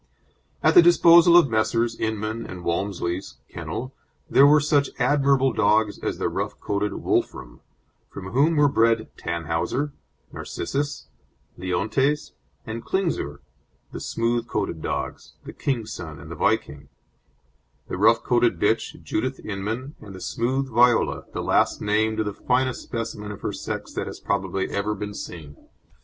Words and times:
At 0.63 0.73
the 0.73 0.81
disposal 0.81 1.37
of 1.37 1.47
Messrs. 1.51 1.95
Inman 1.99 2.47
and 2.47 2.63
Walmsley's 2.63 3.35
kennel, 3.49 3.93
there 4.27 4.47
were 4.47 4.59
such 4.59 4.89
admirable 4.97 5.53
dogs 5.53 5.99
as 5.99 6.17
the 6.17 6.27
rough 6.27 6.59
coated 6.59 6.93
Wolfram 7.03 7.59
from 8.09 8.31
whom 8.31 8.55
were 8.55 8.67
bred 8.67 9.11
Tannhauser, 9.15 9.93
Narcissus, 10.31 11.05
Leontes 11.55 12.31
and 12.65 12.83
Klingsor 12.83 13.41
the 13.91 13.99
smooth 13.99 14.47
coated 14.47 14.81
dogs, 14.81 15.33
the 15.43 15.53
King's 15.53 15.93
Son 15.93 16.17
and 16.19 16.31
The 16.31 16.35
Viking; 16.35 16.89
the 17.87 17.95
rough 17.99 18.23
coated 18.23 18.59
bitch, 18.59 19.03
Judith 19.03 19.39
Inman, 19.45 19.93
and 20.01 20.15
the 20.15 20.19
smooth 20.19 20.67
Viola, 20.71 21.25
the 21.31 21.43
last 21.43 21.79
named 21.79 22.17
the 22.25 22.33
finest 22.33 22.81
specimen 22.81 23.31
of 23.31 23.41
her 23.41 23.53
sex 23.53 23.93
that 23.93 24.07
has 24.07 24.19
probably 24.19 24.67
ever 24.71 24.95
been 24.95 25.13
seen. 25.13 25.57